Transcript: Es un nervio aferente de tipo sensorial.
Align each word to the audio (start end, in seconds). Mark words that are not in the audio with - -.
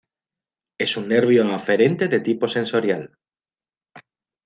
Es 0.79 0.97
un 0.97 1.09
nervio 1.09 1.53
aferente 1.53 2.07
de 2.07 2.19
tipo 2.21 2.47
sensorial. 2.47 3.11